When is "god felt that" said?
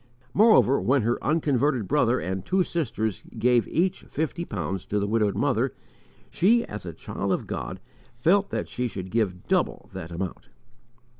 7.45-8.67